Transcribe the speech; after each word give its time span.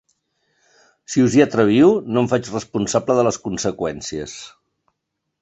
Si 1.15 1.25
us 1.25 1.35
hi 1.39 1.43
atreviu, 1.45 1.91
no 2.15 2.23
em 2.23 2.31
faig 2.33 2.49
responsable 2.55 3.19
de 3.21 3.27
les 3.29 3.39
conseqüències. 3.45 4.35